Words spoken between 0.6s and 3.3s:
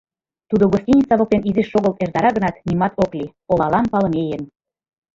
гостиница воктен изиш шогылт эртара гынат, нимат ок